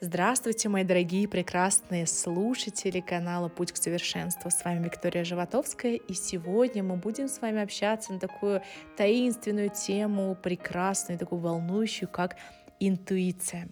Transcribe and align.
Здравствуйте, 0.00 0.68
мои 0.68 0.84
дорогие 0.84 1.26
прекрасные 1.26 2.06
слушатели 2.06 3.00
канала 3.00 3.48
«Путь 3.48 3.72
к 3.72 3.76
совершенству». 3.76 4.48
С 4.48 4.64
вами 4.64 4.84
Виктория 4.84 5.24
Животовская, 5.24 5.94
и 5.96 6.14
сегодня 6.14 6.84
мы 6.84 6.94
будем 6.94 7.26
с 7.26 7.40
вами 7.40 7.60
общаться 7.60 8.12
на 8.12 8.20
такую 8.20 8.62
таинственную 8.96 9.70
тему, 9.70 10.36
прекрасную, 10.40 11.18
такую 11.18 11.40
волнующую, 11.40 12.08
как 12.08 12.36
интуиция. 12.78 13.70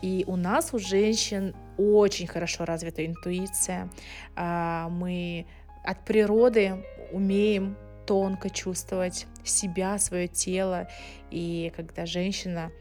И 0.00 0.24
у 0.26 0.36
нас, 0.36 0.72
у 0.72 0.78
женщин, 0.78 1.54
очень 1.76 2.26
хорошо 2.26 2.64
развита 2.64 3.04
интуиция. 3.04 3.90
А, 4.36 4.88
мы 4.88 5.44
от 5.84 6.02
природы 6.06 6.82
умеем 7.12 7.76
тонко 8.06 8.48
чувствовать 8.48 9.26
себя, 9.44 9.98
свое 9.98 10.26
тело. 10.26 10.88
И 11.30 11.70
когда 11.76 12.06
женщина 12.06 12.72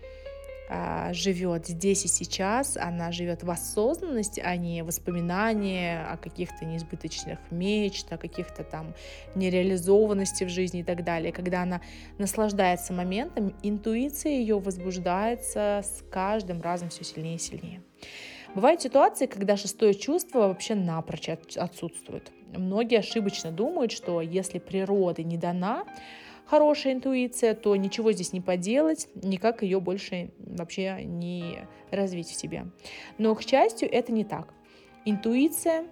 живет 1.11 1.67
здесь 1.67 2.05
и 2.05 2.07
сейчас, 2.07 2.77
она 2.77 3.11
живет 3.11 3.43
в 3.43 3.49
осознанности, 3.49 4.39
а 4.39 4.55
не 4.55 4.83
воспоминания 4.83 6.05
о 6.05 6.18
каких-то 6.18 6.65
неизбыточных 6.65 7.39
мечтах, 7.51 8.19
о 8.19 8.21
каких-то 8.21 8.64
там 8.64 8.93
нереализованности 9.36 10.43
в 10.43 10.50
жизни 10.50 10.82
и 10.82 10.83
так 10.83 11.04
далее. 11.04 11.32
Когда 11.32 11.63
она 11.63 11.82
наслаждается 12.18 12.93
моментом, 12.93 13.55
интуиция 13.63 14.33
ее 14.33 14.60
возбуждается 14.60 15.82
с 15.83 16.04
каждым 16.11 16.61
разом 16.61 16.89
все 16.89 17.04
сильнее 17.04 17.36
и 17.36 17.39
сильнее. 17.39 17.82
Бывают 18.55 18.82
ситуации, 18.82 19.27
когда 19.27 19.57
шестое 19.57 19.93
чувство 19.93 20.47
вообще 20.47 20.75
напрочь 20.75 21.29
отсутствует. 21.29 22.32
Многие 22.55 22.99
ошибочно 22.99 23.51
думают, 23.51 23.91
что 23.91 24.21
если 24.21 24.57
природа 24.57 25.24
не 25.24 25.38
дана, 25.38 25.83
хорошая 26.50 26.94
интуиция, 26.94 27.54
то 27.54 27.76
ничего 27.76 28.12
здесь 28.12 28.34
не 28.34 28.42
поделать, 28.42 29.08
никак 29.14 29.62
ее 29.62 29.80
больше 29.80 30.32
вообще 30.39 31.04
не 31.04 31.68
развить 31.92 32.30
в 32.30 32.36
себе. 32.36 32.66
Но, 33.17 33.36
к 33.36 33.44
счастью, 33.44 33.89
это 33.92 34.12
не 34.12 34.23
так. 34.23 34.53
Интуиция 35.06 35.86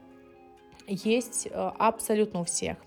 есть 0.88 1.48
э, 1.48 1.72
абсолютно 1.77 2.41
у 2.41 2.44
всех. 2.44 2.77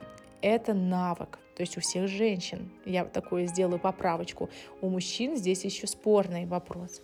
Это 0.42 0.74
навык, 0.74 1.38
то 1.54 1.60
есть 1.60 1.76
у 1.76 1.80
всех 1.80 2.08
женщин. 2.08 2.70
Я 2.86 3.04
такое 3.04 3.46
сделаю 3.46 3.78
поправочку. 3.78 4.48
У 4.80 4.88
мужчин 4.88 5.36
здесь 5.36 5.64
еще 5.64 5.86
спорный 5.86 6.46
вопрос. 6.46 7.02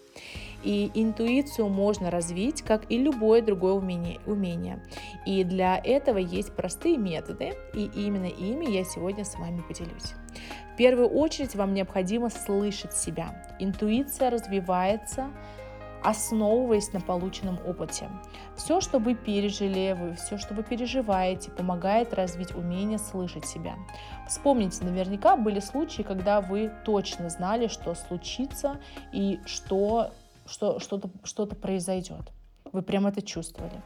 И 0.65 0.91
интуицию 0.95 1.69
можно 1.69 2.11
развить, 2.11 2.63
как 2.63 2.91
и 2.91 2.99
любое 2.99 3.43
другое 3.43 3.75
умение. 3.75 4.19
умение. 4.27 4.83
И 5.27 5.45
для 5.45 5.79
этого 5.79 6.19
есть 6.19 6.57
простые 6.57 6.97
методы, 6.97 7.53
и 7.75 7.91
именно 7.95 8.27
ими 8.27 8.65
я 8.71 8.85
сегодня 8.85 9.25
с 9.25 9.35
вами 9.37 9.63
поделюсь. 9.69 10.15
В 10.77 10.79
первую 10.79 11.09
очередь 11.09 11.55
вам 11.55 11.73
необходимо 11.73 12.29
слышать 12.29 12.93
себя. 12.93 13.43
Интуиция 13.59 14.29
развивается 14.29 15.31
основываясь 16.03 16.93
на 16.93 17.01
полученном 17.01 17.59
опыте. 17.67 18.11
Все, 18.55 18.83
что 18.83 18.99
вы 18.99 19.15
пережили, 19.15 19.97
вы, 19.99 20.15
все, 20.15 20.37
что 20.37 20.53
вы 20.53 20.63
переживаете, 20.63 21.51
помогает 21.51 22.13
развить 22.13 22.55
умение 22.55 22.99
слышать 22.99 23.47
себя. 23.47 23.75
Вспомните, 24.29 24.85
наверняка 24.85 25.35
были 25.35 25.61
случаи, 25.61 26.03
когда 26.03 26.43
вы 26.43 26.71
точно 26.85 27.31
знали, 27.31 27.69
что 27.69 27.95
случится 27.95 28.79
и 29.13 29.41
что, 29.47 30.13
что 30.45 30.79
что-то, 30.79 31.09
что-то 31.25 31.57
произойдет. 31.57 32.31
Вы 32.71 32.83
прям 32.83 33.07
это 33.07 33.23
чувствовали. 33.23 33.81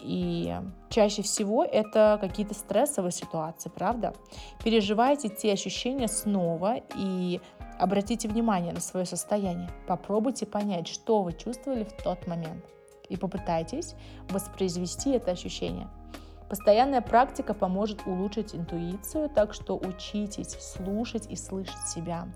И 0.00 0.56
чаще 0.90 1.22
всего 1.22 1.64
это 1.64 2.18
какие-то 2.20 2.54
стрессовые 2.54 3.12
ситуации, 3.12 3.68
правда? 3.68 4.14
Переживайте 4.62 5.28
те 5.28 5.52
ощущения 5.52 6.08
снова 6.08 6.76
и 6.96 7.40
обратите 7.78 8.28
внимание 8.28 8.72
на 8.72 8.80
свое 8.80 9.06
состояние. 9.06 9.70
Попробуйте 9.86 10.46
понять, 10.46 10.88
что 10.88 11.22
вы 11.22 11.32
чувствовали 11.32 11.84
в 11.84 12.02
тот 12.02 12.26
момент. 12.26 12.64
И 13.08 13.16
попытайтесь 13.16 13.94
воспроизвести 14.28 15.10
это 15.10 15.32
ощущение. 15.32 15.88
Постоянная 16.48 17.02
практика 17.02 17.52
поможет 17.52 18.06
улучшить 18.06 18.54
интуицию, 18.54 19.28
так 19.28 19.52
что 19.52 19.76
учитесь 19.76 20.56
слушать 20.60 21.26
и 21.30 21.36
слышать 21.36 21.88
себя. 21.88 22.28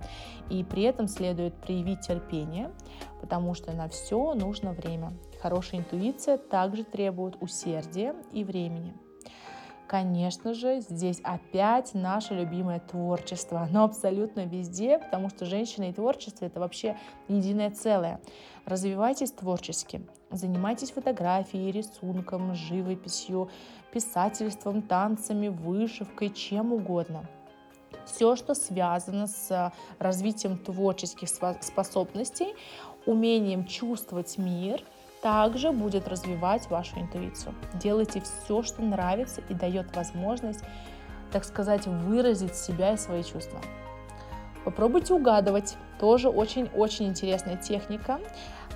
И 0.50 0.62
при 0.65 0.83
этом 0.83 1.09
следует 1.09 1.55
проявить 1.55 2.03
терпение, 2.03 2.71
потому 3.21 3.55
что 3.55 3.73
на 3.73 3.89
все 3.89 4.34
нужно 4.34 4.73
время. 4.73 5.12
Хорошая 5.41 5.81
интуиция 5.81 6.37
также 6.37 6.84
требует 6.84 7.37
усердия 7.41 8.15
и 8.33 8.45
времени. 8.45 8.95
Конечно 9.93 10.55
же, 10.55 10.81
здесь 10.81 11.21
опять 11.23 11.93
наше 11.93 12.33
любимое 12.33 12.81
творчество. 12.81 13.61
Оно 13.61 13.85
абсолютно 13.85 14.47
везде, 14.47 14.99
потому 14.99 15.29
что 15.29 15.45
женщина 15.45 15.91
и 15.91 15.93
творчество— 15.93 16.45
это 16.47 16.61
вообще 16.61 16.97
единое 17.29 17.71
целое. 17.71 18.19
Развивайтесь 18.65 19.33
творчески, 19.33 20.01
занимайтесь 20.31 20.93
фотографией, 20.93 21.71
рисунком, 21.73 22.55
живописью, 22.55 23.51
писательством, 23.93 24.81
танцами, 24.81 25.49
вышивкой, 25.49 26.31
чем 26.31 26.73
угодно. 26.73 27.29
Все, 28.07 28.35
что 28.35 28.55
связано 28.55 29.27
с 29.27 29.75
развитием 29.99 30.57
творческих 30.57 31.29
способностей, 31.29 32.55
умением 33.05 33.67
чувствовать 33.67 34.39
мир— 34.39 34.83
также 35.22 35.71
будет 35.71 36.09
развивать 36.09 36.69
вашу 36.69 37.00
интуицию. 37.00 37.55
Делайте 37.75 38.21
все, 38.21 38.62
что 38.62 38.83
нравится 38.83 39.41
и 39.49 39.55
дает 39.55 39.94
возможность, 39.97 40.65
так 41.31 41.44
сказать, 41.44 41.87
выразить 41.87 42.56
себя 42.56 42.93
и 42.93 42.97
свои 42.97 43.22
чувства. 43.22 43.61
Попробуйте 44.65 45.15
угадывать. 45.15 45.77
Тоже 45.99 46.28
очень-очень 46.28 47.06
интересная 47.06 47.56
техника. 47.56 48.21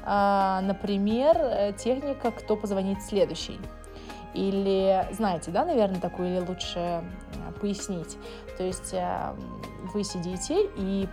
А, 0.05 0.61
например, 0.63 1.37
э, 1.37 1.73
техника 1.73 2.31
«Кто 2.31 2.57
позвонит 2.57 3.03
следующий». 3.03 3.59
Или, 4.35 5.09
знаете, 5.13 5.51
да, 5.51 5.65
наверное, 5.65 6.01
такую, 6.01 6.29
или 6.29 6.47
лучше 6.47 6.79
э, 6.79 7.03
пояснить. 7.61 8.17
То 8.57 8.63
есть 8.63 8.95
э, 8.95 9.35
вы 9.93 10.05
сидите 10.05 10.69
и 10.77 11.09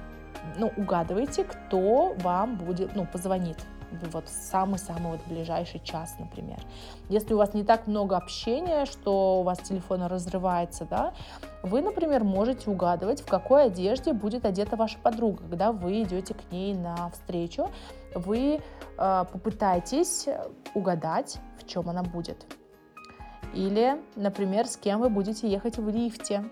ну, 0.57 0.71
угадываете, 0.77 1.43
кто 1.43 2.13
вам 2.19 2.57
будет, 2.57 2.95
ну, 2.95 3.05
позвонит 3.05 3.57
вот 4.11 4.29
самый-самый 4.29 5.13
вот 5.13 5.21
ближайший 5.27 5.79
час, 5.79 6.15
например. 6.19 6.59
Если 7.09 7.33
у 7.33 7.37
вас 7.37 7.53
не 7.53 7.63
так 7.63 7.87
много 7.87 8.17
общения, 8.17 8.85
что 8.85 9.39
у 9.39 9.43
вас 9.43 9.59
телефон 9.59 10.03
разрывается, 10.03 10.85
да, 10.89 11.13
вы, 11.61 11.81
например, 11.81 12.23
можете 12.23 12.69
угадывать, 12.69 13.21
в 13.21 13.27
какой 13.27 13.65
одежде 13.65 14.13
будет 14.13 14.45
одета 14.45 14.75
ваша 14.75 14.97
подруга, 14.99 15.43
когда 15.43 15.71
вы 15.71 16.03
идете 16.03 16.33
к 16.33 16.51
ней 16.51 16.73
на 16.73 17.09
встречу, 17.11 17.69
вы 18.15 18.59
э, 18.97 19.25
попытаетесь 19.31 20.27
угадать, 20.73 21.37
в 21.59 21.67
чем 21.67 21.89
она 21.89 22.03
будет. 22.03 22.45
Или, 23.53 24.01
например, 24.15 24.67
с 24.67 24.77
кем 24.77 24.99
вы 24.99 25.09
будете 25.09 25.47
ехать 25.47 25.77
в 25.77 25.87
лифте. 25.89 26.43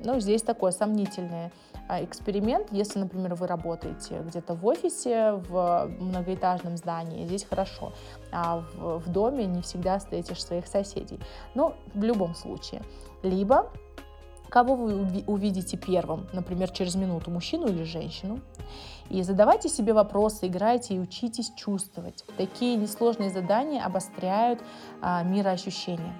Ну, 0.00 0.20
здесь 0.20 0.42
такое 0.42 0.70
сомнительное 0.70 1.50
эксперимент, 1.88 2.68
если, 2.70 2.98
например, 2.98 3.34
вы 3.34 3.46
работаете 3.46 4.22
где-то 4.26 4.54
в 4.54 4.66
офисе, 4.66 5.32
в 5.48 5.90
многоэтажном 6.00 6.76
здании, 6.76 7.26
здесь 7.26 7.44
хорошо, 7.44 7.92
а 8.32 8.64
в, 8.74 8.98
в 8.98 9.12
доме 9.12 9.46
не 9.46 9.62
всегда 9.62 9.98
встретишь 9.98 10.44
своих 10.44 10.66
соседей. 10.66 11.20
Но 11.54 11.74
в 11.94 12.02
любом 12.02 12.34
случае. 12.34 12.82
Либо 13.22 13.70
кого 14.54 14.76
вы 14.76 15.24
увидите 15.26 15.76
первым, 15.76 16.28
например, 16.32 16.70
через 16.70 16.94
минуту, 16.94 17.28
мужчину 17.32 17.66
или 17.66 17.82
женщину. 17.82 18.38
И 19.10 19.20
задавайте 19.22 19.68
себе 19.68 19.92
вопросы, 19.92 20.46
играйте 20.46 20.94
и 20.94 21.00
учитесь 21.00 21.50
чувствовать. 21.56 22.24
Такие 22.36 22.76
несложные 22.76 23.30
задания 23.30 23.84
обостряют 23.84 24.60
а, 25.02 25.24
мироощущение. 25.24 26.14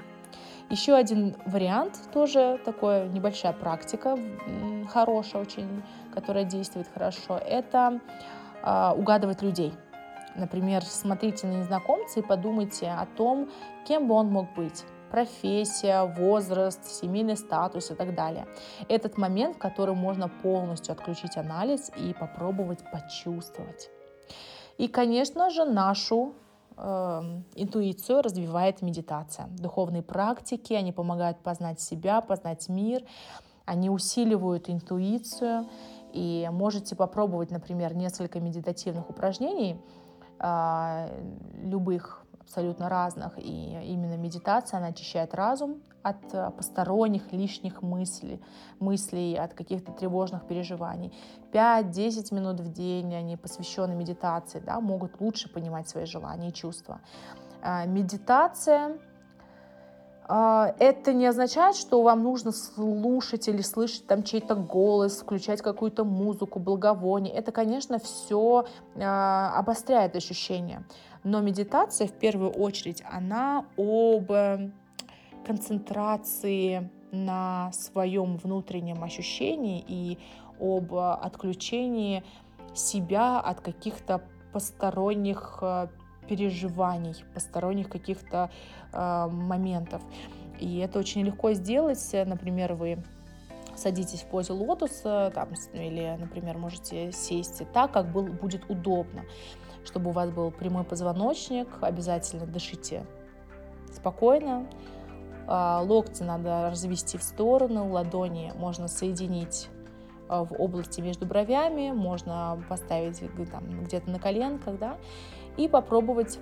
Еще 0.70 0.94
один 0.94 1.36
вариант, 1.46 1.98
тоже 2.12 2.58
такая 2.64 3.08
небольшая 3.08 3.52
практика, 3.52 4.18
хорошая 4.88 5.42
очень, 5.42 5.82
которая 6.12 6.44
действует 6.44 6.88
хорошо, 6.92 7.36
это 7.36 8.00
э, 8.62 8.92
угадывать 8.96 9.42
людей. 9.42 9.74
Например, 10.36 10.82
смотрите 10.82 11.46
на 11.46 11.52
незнакомца 11.52 12.20
и 12.20 12.22
подумайте 12.22 12.88
о 12.88 13.06
том, 13.06 13.50
кем 13.86 14.08
бы 14.08 14.14
он 14.14 14.28
мог 14.28 14.52
быть 14.54 14.84
профессия, 15.10 16.02
возраст, 16.02 16.84
семейный 16.86 17.36
статус 17.36 17.92
и 17.92 17.94
так 17.94 18.16
далее. 18.16 18.46
Этот 18.88 19.16
момент, 19.16 19.56
в 19.56 19.58
котором 19.60 19.96
можно 19.96 20.28
полностью 20.28 20.92
отключить 20.92 21.36
анализ 21.36 21.92
и 21.96 22.14
попробовать 22.14 22.80
почувствовать. 22.90 23.90
И, 24.76 24.88
конечно 24.88 25.50
же, 25.50 25.64
нашу 25.64 26.34
интуицию 26.76 28.22
развивает 28.22 28.82
медитация. 28.82 29.46
Духовные 29.58 30.02
практики, 30.02 30.72
они 30.72 30.92
помогают 30.92 31.38
познать 31.38 31.80
себя, 31.80 32.20
познать 32.20 32.68
мир, 32.68 33.02
они 33.64 33.90
усиливают 33.90 34.68
интуицию. 34.68 35.66
И 36.12 36.48
можете 36.52 36.94
попробовать, 36.94 37.50
например, 37.50 37.94
несколько 37.94 38.38
медитативных 38.38 39.10
упражнений, 39.10 39.76
а, 40.38 41.08
любых, 41.62 42.23
абсолютно 42.44 42.88
разных. 42.88 43.38
И 43.38 43.78
именно 43.92 44.16
медитация, 44.16 44.78
она 44.78 44.88
очищает 44.88 45.34
разум 45.34 45.82
от 46.02 46.34
э, 46.34 46.50
посторонних 46.50 47.32
лишних 47.32 47.82
мыслей, 47.82 48.40
мыслей 48.78 49.36
от 49.36 49.54
каких-то 49.54 49.92
тревожных 49.92 50.46
переживаний. 50.46 51.12
5-10 51.52 52.34
минут 52.34 52.60
в 52.60 52.72
день 52.72 53.14
они 53.14 53.36
посвящены 53.36 53.94
медитации, 53.94 54.60
да, 54.60 54.80
могут 54.80 55.20
лучше 55.20 55.52
понимать 55.52 55.88
свои 55.88 56.04
желания 56.04 56.50
и 56.50 56.52
чувства. 56.52 57.00
А, 57.62 57.86
медитация 57.86 58.98
это 60.26 61.12
не 61.12 61.26
означает, 61.26 61.76
что 61.76 62.02
вам 62.02 62.22
нужно 62.22 62.52
слушать 62.52 63.48
или 63.48 63.60
слышать 63.60 64.06
там 64.06 64.22
чей-то 64.22 64.54
голос, 64.54 65.20
включать 65.20 65.60
какую-то 65.60 66.04
музыку, 66.04 66.58
благовоние. 66.58 67.34
Это, 67.34 67.52
конечно, 67.52 67.98
все 67.98 68.66
а, 68.96 69.52
обостряет 69.58 70.16
ощущения. 70.16 70.84
Но 71.24 71.40
медитация, 71.40 72.06
в 72.06 72.12
первую 72.12 72.50
очередь, 72.50 73.02
она 73.10 73.66
об 73.76 74.30
концентрации 75.44 76.90
на 77.12 77.70
своем 77.72 78.36
внутреннем 78.36 79.04
ощущении 79.04 79.84
и 79.86 80.18
об 80.58 80.94
отключении 80.94 82.24
себя 82.74 83.40
от 83.40 83.60
каких-то 83.60 84.22
посторонних 84.52 85.58
э, 85.62 85.88
переживаний, 86.28 87.14
посторонних 87.34 87.88
каких-то 87.88 88.50
э, 88.92 89.26
моментов. 89.30 90.02
И 90.60 90.78
это 90.78 90.98
очень 90.98 91.22
легко 91.22 91.52
сделать. 91.52 92.10
Например, 92.12 92.74
вы 92.74 93.02
садитесь 93.76 94.22
в 94.22 94.26
позе 94.26 94.52
лотоса, 94.52 95.32
там, 95.34 95.48
или, 95.72 96.16
например, 96.18 96.58
можете 96.58 97.12
сесть 97.12 97.62
так, 97.72 97.92
как 97.92 98.10
был, 98.12 98.24
будет 98.24 98.68
удобно, 98.70 99.24
чтобы 99.84 100.10
у 100.10 100.12
вас 100.12 100.30
был 100.30 100.50
прямой 100.50 100.84
позвоночник. 100.84 101.68
Обязательно 101.80 102.46
дышите 102.46 103.04
спокойно. 103.92 104.66
А, 105.46 105.82
локти 105.82 106.22
надо 106.22 106.70
развести 106.70 107.18
в 107.18 107.22
сторону, 107.22 107.90
ладони 107.90 108.52
можно 108.56 108.88
соединить 108.88 109.68
а, 110.28 110.44
в 110.44 110.58
области 110.58 111.00
между 111.00 111.26
бровями, 111.26 111.92
можно 111.92 112.62
поставить 112.68 113.20
там, 113.50 113.84
где-то 113.84 114.10
на 114.10 114.18
коленках, 114.18 114.78
да, 114.78 114.96
и 115.56 115.68
попробовать 115.68 116.38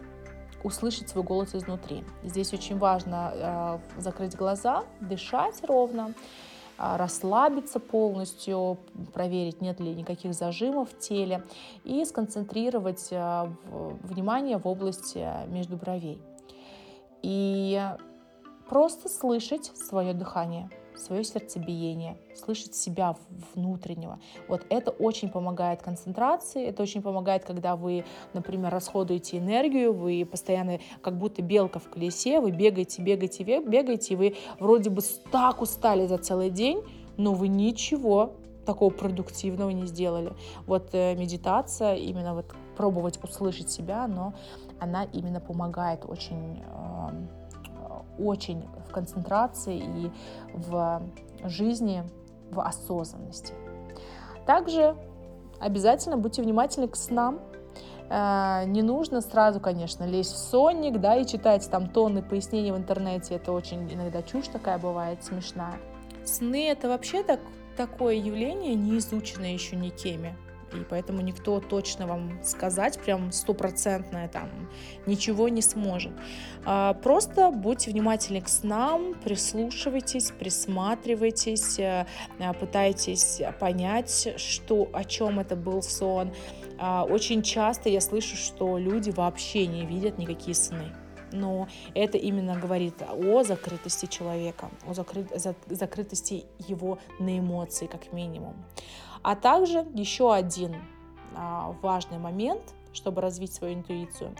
услышать 0.65 1.09
свой 1.09 1.25
голос 1.25 1.55
изнутри. 1.55 2.05
Здесь 2.23 2.53
очень 2.53 2.79
важно 2.79 3.33
э, 3.35 4.01
закрыть 4.01 4.37
глаза, 4.37 4.85
дышать 5.01 5.61
ровно, 5.65 6.15
э, 6.79 6.97
расслабиться 6.97 7.81
полностью, 7.81 8.79
проверить, 9.13 9.61
нет 9.61 9.81
ли 9.81 9.95
никаких 9.95 10.35
зажимов 10.35 10.91
в 10.91 10.99
теле 10.99 11.43
и 11.85 12.05
сконцентрировать 12.05 13.09
э, 13.11 13.53
внимание 14.03 14.59
в 14.59 14.67
области 14.67 15.27
между 15.49 15.77
бровей. 15.77 16.23
И 17.23 17.81
просто 18.69 19.09
слышать 19.09 19.67
свое 19.77 20.13
дыхание– 20.15 20.71
свое 20.97 21.25
сердцебиение, 21.25 22.17
слышать 22.35 22.75
себя 22.75 23.17
внутреннего. 23.55 24.19
Вот 24.49 24.65
это 24.69 24.91
очень 24.91 25.29
помогает 25.29 25.83
концентрации, 25.83 26.67
это 26.67 26.83
очень 26.83 27.03
помогает, 27.03 27.45
когда 27.45 27.77
вы, 27.77 28.05
например, 28.35 28.73
расходуете 28.73 29.39
энергию, 29.39 29.93
вы 29.93 30.27
постоянно 30.31 30.79
как 31.01 31.17
будто 31.17 31.43
белка 31.43 31.79
в 31.79 31.89
колесе, 31.89 32.41
вы 32.41 32.51
бегаете, 32.51 33.03
бегаете, 33.03 33.45
бегаете, 33.45 34.15
и 34.15 34.17
вы 34.17 34.37
вроде 34.59 34.91
бы 34.91 35.03
так 35.31 35.61
устали 35.63 36.07
за 36.07 36.19
целый 36.19 36.51
день, 36.51 36.83
но 37.17 37.33
вы 37.33 37.49
ничего 37.49 38.33
такого 38.65 38.91
продуктивного 38.91 39.71
не 39.71 39.87
сделали. 39.87 40.33
Вот 40.67 40.91
э, 40.93 41.15
медитация, 41.17 41.97
именно 41.97 42.35
вот 42.35 42.47
пробовать 42.77 43.23
услышать 43.23 43.71
себя, 43.71 44.07
но 44.07 44.35
она 44.79 45.05
именно 45.05 45.41
помогает 45.41 46.05
очень 46.07 46.63
э, 46.65 47.42
очень 48.19 48.69
в 48.89 48.93
концентрации 48.93 49.79
и 49.79 50.11
в 50.55 51.03
жизни, 51.45 52.05
в 52.51 52.61
осознанности. 52.61 53.55
Также 54.47 54.97
обязательно 55.61 56.17
будьте 56.17 56.43
внимательны 56.43 56.89
к 56.89 56.97
снам. 56.97 57.41
Э, 58.11 58.65
не 58.67 58.83
нужно 58.83 59.21
сразу, 59.21 59.61
конечно, 59.61 60.05
лезть 60.05 60.33
в 60.33 60.39
сонник, 60.39 61.01
да, 61.01 61.17
и 61.17 61.27
читать 61.27 61.69
там 61.71 61.89
тонны 61.89 62.23
пояснений 62.23 62.73
в 62.73 62.77
интернете. 62.77 63.37
Это 63.37 63.53
очень 63.53 63.93
иногда 63.93 64.23
чушь 64.23 64.49
такая 64.49 64.79
бывает, 64.79 65.25
смешная. 65.25 65.79
Сны— 66.25 66.69
это 66.71 66.89
вообще 66.89 67.23
так, 67.23 67.41
такое 67.77 68.15
явление, 68.15 68.75
не 68.75 68.99
изученное 68.99 69.53
еще 69.53 69.77
никеми 69.77 70.37
и 70.75 70.85
поэтому 70.85 71.21
никто 71.21 71.61
точно 71.61 72.07
вам 72.07 72.43
сказать 72.43 72.99
прям 72.99 73.33
стопроцентное 73.33 74.29
там 74.29 74.71
ничего 75.07 75.49
не 75.49 75.63
сможет. 75.63 76.13
А, 76.65 76.95
просто 76.95 77.51
будьте 77.51 77.91
внимательны 77.91 78.41
к 78.41 78.49
снам, 78.49 79.15
прислушивайтесь, 79.23 80.31
присматривайтесь, 80.31 81.79
э, 81.79 82.07
э, 82.39 82.53
пытайтесь 82.55 83.41
понять, 83.59 84.35
что, 84.37 84.89
о 84.93 85.05
чем 85.05 85.41
это 85.41 85.57
был 85.57 85.83
сон. 85.83 86.33
А, 86.79 87.05
очень 87.05 87.43
часто 87.43 87.89
я 87.89 88.01
слышу, 88.01 88.37
что 88.37 88.79
люди 88.79 89.11
вообще 89.11 89.67
не 89.67 89.87
видят 89.87 90.19
никакие 90.19 90.55
сны 90.55 90.93
но 91.33 91.69
это 91.95 92.19
именно 92.19 92.59
говорит 92.59 93.03
о 93.03 93.43
закрытости 93.43 94.07
человека, 94.07 94.71
о 94.87 94.95
закры... 94.95 95.27
закрытости 95.69 96.45
его 96.59 96.99
на 97.19 97.39
эмоции, 97.39 97.87
как 97.87 98.13
минимум. 98.13 98.65
А 99.23 99.37
также 99.37 99.87
еще 99.95 100.33
один 100.35 100.77
а, 101.37 101.75
важный 101.83 102.19
момент, 102.19 102.63
чтобы 102.93 103.21
развить 103.21 103.53
свою 103.53 103.75
интуицию. 103.75 104.35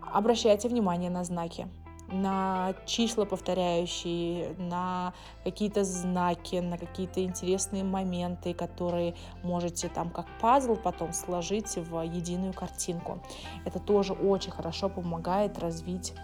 Обращайте 0.00 0.68
внимание 0.68 1.10
на 1.10 1.24
знаки 1.24 1.68
на 2.08 2.74
числа 2.86 3.24
повторяющие, 3.24 4.54
на 4.58 5.12
какие-то 5.44 5.84
знаки, 5.84 6.56
на 6.56 6.78
какие-то 6.78 7.22
интересные 7.22 7.84
моменты, 7.84 8.54
которые 8.54 9.14
можете 9.42 9.88
там 9.88 10.10
как 10.10 10.26
пазл 10.40 10.76
потом 10.76 11.12
сложить 11.12 11.76
в 11.76 12.00
единую 12.02 12.52
картинку. 12.52 13.20
Это 13.64 13.80
тоже 13.80 14.12
очень 14.12 14.52
хорошо 14.52 14.88
помогает 14.88 15.58
развить 15.58 16.14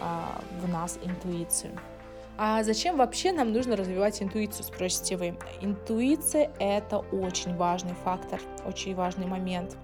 э, 0.00 0.60
в 0.60 0.68
нас 0.68 0.98
интуицию. 1.02 1.78
А 2.36 2.64
зачем 2.64 2.96
вообще 2.96 3.30
нам 3.30 3.52
нужно 3.52 3.76
развивать 3.76 4.20
интуицию, 4.20 4.64
спросите 4.64 5.16
вы? 5.16 5.38
Интуиция— 5.60 6.50
это 6.58 6.98
очень 6.98 7.54
важный 7.56 7.94
фактор, 8.02 8.40
очень 8.66 8.96
важный 8.96 9.26
момент. 9.26 9.76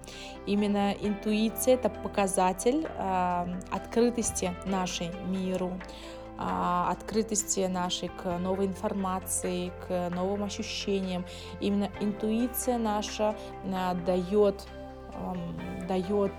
Именно 0.45 0.91
интуиция— 0.91 1.73
это 1.75 1.89
показатель 1.89 2.85
э, 2.85 3.45
открытости 3.71 4.53
нашей 4.65 5.11
миру, 5.27 5.79
э, 6.37 6.85
открытости 6.89 7.67
нашей 7.67 8.09
к 8.09 8.37
новой 8.37 8.65
информации, 8.65 9.71
к 9.87 10.09
новым 10.13 10.43
ощущениям. 10.43 11.23
Именно 11.61 11.89
интуиция 12.01 12.77
наша 12.77 13.33
э, 13.63 13.95
дает 14.05 14.67
дает 15.87 16.31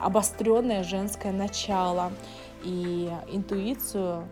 обостренное 0.00 0.82
женское 0.82 1.30
начало. 1.30 2.10
И 2.64 3.08
интуицию 3.30 4.26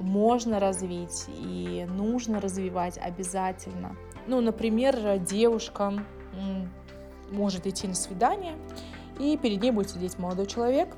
можно 0.00 0.60
развить 0.60 1.26
и 1.28 1.86
нужно 1.88 2.40
развивать 2.40 2.98
обязательно. 2.98 3.96
Ну, 4.26 4.40
например, 4.40 5.18
девушка 5.18 6.04
может 7.30 7.66
идти 7.66 7.86
на 7.88 7.94
свидание, 7.94 8.56
и 9.18 9.36
перед 9.36 9.62
ней 9.62 9.70
будет 9.70 9.90
сидеть 9.90 10.18
молодой 10.18 10.46
человек, 10.46 10.88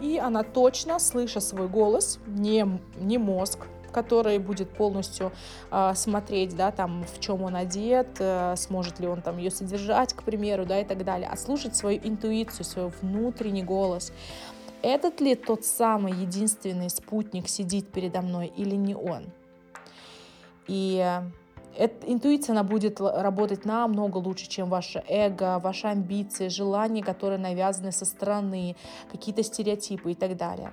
и 0.00 0.18
она 0.18 0.42
точно, 0.42 0.98
слыша 0.98 1.40
свой 1.40 1.68
голос, 1.68 2.18
не, 2.26 2.66
не 2.96 3.18
мозг, 3.18 3.66
который 3.92 4.38
будет 4.38 4.70
полностью 4.70 5.32
э, 5.70 5.92
смотреть, 5.94 6.56
да, 6.56 6.70
там, 6.70 7.04
в 7.04 7.20
чем 7.20 7.42
он 7.42 7.56
одет, 7.56 8.08
э, 8.18 8.54
сможет 8.56 9.00
ли 9.00 9.08
он 9.08 9.20
там 9.20 9.36
ее 9.38 9.50
содержать, 9.50 10.14
к 10.14 10.22
примеру, 10.22 10.64
да, 10.64 10.80
и 10.80 10.84
так 10.84 11.04
далее, 11.04 11.28
а 11.30 11.36
слушать 11.36 11.76
свою 11.76 12.00
интуицию, 12.02 12.64
свой 12.64 12.92
внутренний 13.02 13.64
голос 13.64 14.12
этот 14.82 15.20
ли 15.20 15.34
тот 15.34 15.64
самый 15.64 16.12
единственный 16.12 16.90
спутник 16.90 17.48
сидит 17.48 17.90
передо 17.92 18.22
мной 18.22 18.46
или 18.46 18.74
не 18.74 18.94
он. 18.94 19.32
И 20.66 21.20
эта 21.76 22.12
интуиция, 22.12 22.52
она 22.52 22.64
будет 22.64 23.00
работать 23.00 23.64
намного 23.64 24.18
лучше, 24.18 24.48
чем 24.48 24.68
ваше 24.68 25.04
эго, 25.08 25.58
ваши 25.58 25.86
амбиции, 25.86 26.48
желания, 26.48 27.02
которые 27.02 27.38
навязаны 27.38 27.92
со 27.92 28.04
стороны, 28.04 28.76
какие-то 29.10 29.42
стереотипы 29.42 30.12
и 30.12 30.14
так 30.14 30.36
далее. 30.36 30.72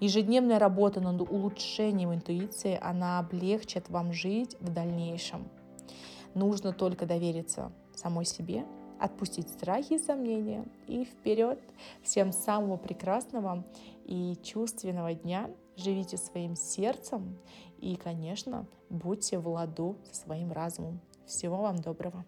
Ежедневная 0.00 0.58
работа 0.58 1.00
над 1.00 1.20
улучшением 1.20 2.14
интуиции, 2.14 2.78
она 2.82 3.18
облегчит 3.18 3.88
вам 3.90 4.12
жить 4.12 4.56
в 4.60 4.72
дальнейшем. 4.72 5.48
Нужно 6.34 6.72
только 6.72 7.04
довериться 7.04 7.72
самой 7.94 8.24
себе, 8.24 8.64
отпустить 8.98 9.48
страхи 9.48 9.94
и 9.94 9.98
сомнения 9.98 10.64
и 10.86 11.04
вперед. 11.04 11.58
Всем 12.02 12.32
самого 12.32 12.76
прекрасного 12.76 13.64
и 14.04 14.36
чувственного 14.42 15.14
дня. 15.14 15.50
Живите 15.76 16.16
своим 16.16 16.56
сердцем 16.56 17.38
и, 17.78 17.96
конечно, 17.96 18.66
будьте 18.90 19.38
в 19.38 19.48
ладу 19.48 19.96
со 20.10 20.22
своим 20.22 20.52
разумом. 20.52 21.00
Всего 21.26 21.58
вам 21.58 21.76
доброго. 21.76 22.24